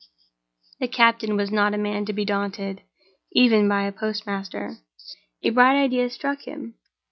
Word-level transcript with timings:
The 0.79 0.87
captain 0.87 1.35
was 1.35 1.51
not 1.51 1.75
a 1.75 1.77
man 1.77 2.05
to 2.05 2.11
be 2.13 2.25
daunted, 2.25 2.81
even 3.33 3.69
by 3.69 3.83
a 3.83 3.91
postmaster. 3.91 4.77
A 5.43 5.51
bright 5.51 5.75
idea 5.79 6.09
struck 6.09 6.41
him. 6.47 6.73